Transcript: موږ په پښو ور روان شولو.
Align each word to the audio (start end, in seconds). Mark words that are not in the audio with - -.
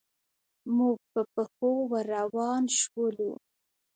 موږ 0.75 0.97
په 1.11 1.21
پښو 1.33 1.71
ور 1.89 2.05
روان 2.15 2.63
شولو. 2.79 3.31